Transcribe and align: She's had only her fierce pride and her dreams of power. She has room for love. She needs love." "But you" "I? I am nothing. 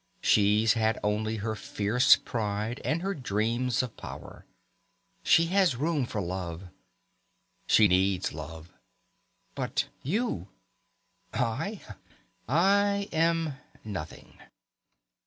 She's 0.23 0.73
had 0.73 0.97
only 1.03 1.35
her 1.35 1.55
fierce 1.55 2.15
pride 2.15 2.81
and 2.83 3.03
her 3.03 3.13
dreams 3.13 3.83
of 3.83 3.95
power. 3.97 4.47
She 5.21 5.45
has 5.53 5.75
room 5.75 6.07
for 6.07 6.19
love. 6.19 6.69
She 7.67 7.87
needs 7.87 8.33
love." 8.33 8.73
"But 9.53 9.89
you" 10.01 10.47
"I? 11.35 11.81
I 12.47 13.09
am 13.13 13.53
nothing. 13.83 14.39